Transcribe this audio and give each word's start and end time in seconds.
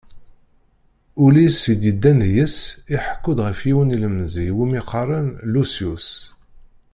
Ullis 1.23 1.59
i 1.73 1.75
d-yeddan 1.81 2.19
deg-s 2.25 2.57
iḥekku-d 2.95 3.39
ɣef 3.45 3.59
yiwen 3.67 3.93
ilemẓi 3.95 4.43
iwumi 4.51 4.81
qqaren 4.87 5.27
Lusyus. 5.51 6.07